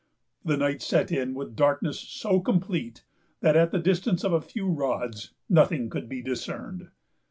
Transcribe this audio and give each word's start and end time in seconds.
The 0.43 0.57
night 0.57 0.81
set 0.81 1.11
in 1.11 1.35
with 1.35 1.55
darkness 1.55 1.99
so 1.99 2.39
complete, 2.39 3.03
that 3.41 3.55
at 3.55 3.69
the 3.69 3.77
distance 3.77 4.23
of 4.23 4.33
a 4.33 4.41
few 4.41 4.65
rods 4.67 5.35
nothing 5.47 5.91
could 5.91 6.09
be 6.09 6.23
discerned. 6.23 6.89